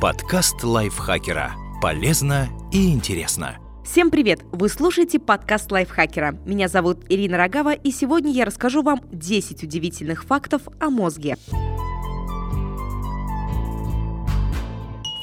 [0.00, 1.56] Подкаст лайфхакера.
[1.82, 3.58] Полезно и интересно.
[3.84, 4.40] Всем привет!
[4.50, 6.38] Вы слушаете подкаст лайфхакера.
[6.46, 11.36] Меня зовут Ирина Рогава, и сегодня я расскажу вам 10 удивительных фактов о мозге.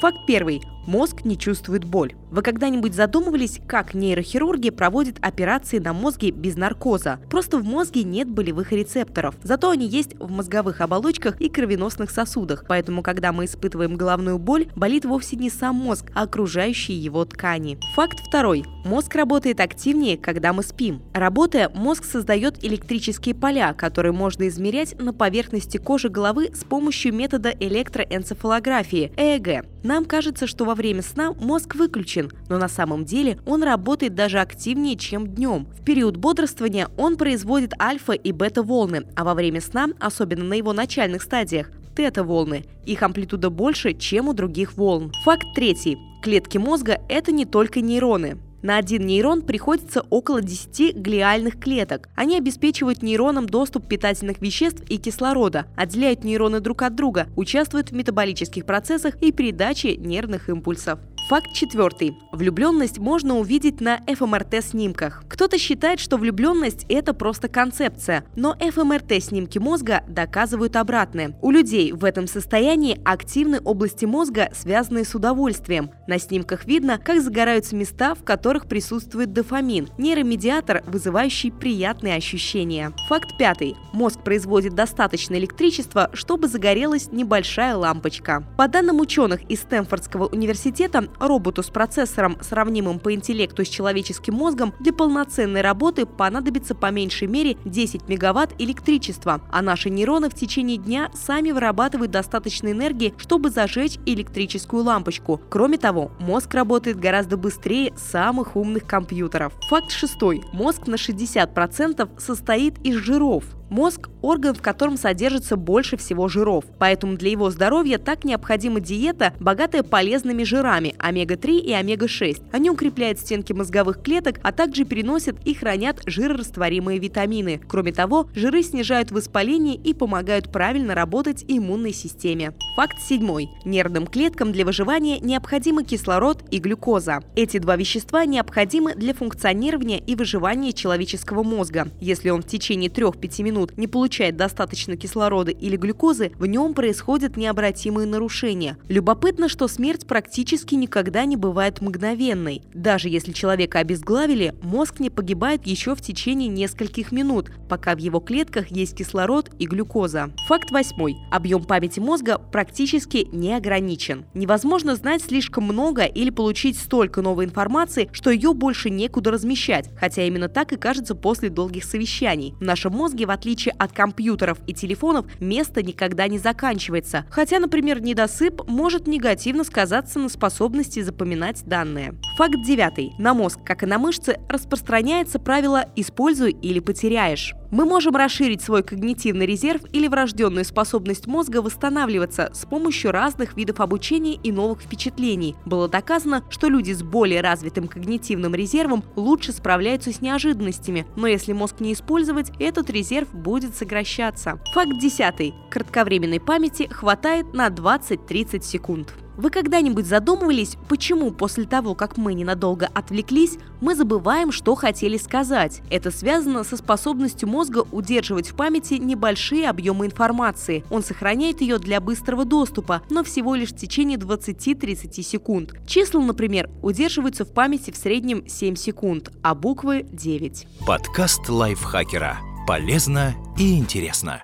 [0.00, 0.62] Факт первый.
[0.88, 2.14] Мозг не чувствует боль.
[2.30, 7.20] Вы когда-нибудь задумывались, как нейрохирурги проводят операции на мозге без наркоза?
[7.28, 9.34] Просто в мозге нет болевых рецепторов.
[9.42, 12.64] Зато они есть в мозговых оболочках и кровеносных сосудах.
[12.66, 17.78] Поэтому, когда мы испытываем головную боль, болит вовсе не сам мозг, а окружающие его ткани.
[17.94, 18.64] Факт второй.
[18.86, 21.02] Мозг работает активнее, когда мы спим.
[21.12, 27.50] Работая, мозг создает электрические поля, которые можно измерять на поверхности кожи головы с помощью метода
[27.50, 29.66] электроэнцефалографии– ЭЭГ.
[29.84, 34.38] Нам кажется, что во время сна мозг выключен, но на самом деле он работает даже
[34.38, 35.66] активнее, чем днем.
[35.78, 40.72] В период бодрствования он производит альфа и бета-волны, а во время сна, особенно на его
[40.72, 42.64] начальных стадиях, тета-волны.
[42.86, 45.12] Их амплитуда больше, чем у других волн.
[45.24, 45.98] Факт третий.
[46.22, 48.38] Клетки мозга– это не только нейроны.
[48.60, 52.08] На один нейрон приходится около 10 глиальных клеток.
[52.16, 57.94] Они обеспечивают нейронам доступ питательных веществ и кислорода, отделяют нейроны друг от друга, участвуют в
[57.94, 60.98] метаболических процессах и передаче нервных импульсов.
[61.28, 62.16] Факт четвертый.
[62.32, 65.24] Влюбленность можно увидеть на ФМРТ-снимках.
[65.28, 71.38] Кто-то считает, что влюбленность– это просто концепция, но ФМРТ-снимки мозга доказывают обратное.
[71.42, 75.90] У людей в этом состоянии активны области мозга, связанные с удовольствием.
[76.06, 82.94] На снимках видно, как загораются места, в которых присутствует дофамин– нейромедиатор, вызывающий приятные ощущения.
[83.10, 83.76] Факт пятый.
[83.92, 88.44] Мозг производит достаточно электричества, чтобы загорелась небольшая лампочка.
[88.56, 94.74] По данным ученых из Стэнфордского университета, роботу с процессором, сравнимым по интеллекту с человеческим мозгом,
[94.80, 100.76] для полноценной работы понадобится по меньшей мере 10 мегаватт электричества, а наши нейроны в течение
[100.76, 105.40] дня сами вырабатывают достаточно энергии, чтобы зажечь электрическую лампочку.
[105.48, 109.52] Кроме того, мозг работает гораздо быстрее самых умных компьютеров.
[109.68, 110.42] Факт шестой.
[110.52, 113.44] Мозг на 60% состоит из жиров.
[113.70, 119.34] Мозг– орган, в котором содержится больше всего жиров, поэтому для его здоровья так необходима диета,
[119.40, 122.42] богатая полезными жирами омега-3 и омега-6.
[122.52, 127.60] Они укрепляют стенки мозговых клеток, а также переносят и хранят жирорастворимые витамины.
[127.68, 132.54] Кроме того, жиры снижают воспаление и помогают правильно работать иммунной системе.
[132.76, 133.50] Факт седьмой.
[133.64, 137.22] Нервным клеткам для выживания необходимы кислород и глюкоза.
[137.36, 141.88] Эти два вещества необходимы для функционирования и выживания человеческого мозга.
[142.00, 146.74] Если он в течение 3-5 минут минут не получает достаточно кислорода или глюкозы, в нем
[146.74, 148.76] происходят необратимые нарушения.
[148.88, 152.62] Любопытно, что смерть практически никогда не бывает мгновенной.
[152.72, 158.20] Даже если человека обезглавили, мозг не погибает еще в течение нескольких минут, пока в его
[158.20, 160.30] клетках есть кислород и глюкоза.
[160.46, 161.16] Факт восьмой.
[161.32, 164.24] Объем памяти мозга практически не ограничен.
[164.34, 170.22] Невозможно знать слишком много или получить столько новой информации, что ее больше некуда размещать, хотя
[170.22, 172.54] именно так и кажется после долгих совещаний.
[172.60, 177.24] В нашем мозге, в отличие отличие от компьютеров и телефонов, место никогда не заканчивается.
[177.30, 182.14] Хотя, например, недосып может негативно сказаться на способности запоминать данные.
[182.38, 183.16] Факт девятый.
[183.18, 187.52] На мозг, как и на мышцы, распространяется правило «используй или потеряешь».
[187.72, 193.80] Мы можем расширить свой когнитивный резерв или врожденную способность мозга восстанавливаться с помощью разных видов
[193.80, 195.56] обучения и новых впечатлений.
[195.64, 201.52] Было доказано, что люди с более развитым когнитивным резервом лучше справляются с неожиданностями, но если
[201.52, 204.60] мозг не использовать, этот резерв будет сокращаться.
[204.74, 205.54] Факт десятый.
[205.72, 209.12] Кратковременной памяти хватает на 20-30 секунд.
[209.38, 215.80] Вы когда-нибудь задумывались, почему после того, как мы ненадолго отвлеклись, мы забываем, что хотели сказать?
[215.90, 220.84] Это связано со способностью мозга удерживать в памяти небольшие объемы информации.
[220.90, 225.72] Он сохраняет ее для быстрого доступа, но всего лишь в течение 20-30 секунд.
[225.86, 230.66] Числа, например, удерживаются в памяти в среднем 7 секунд, а буквы 9.
[230.84, 232.38] Подкаст лайфхакера.
[232.66, 234.42] Полезно и интересно.